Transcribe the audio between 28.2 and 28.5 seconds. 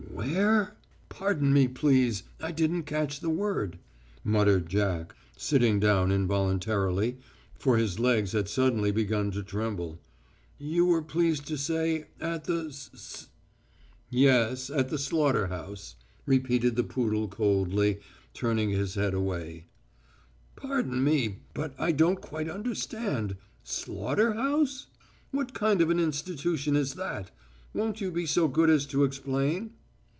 so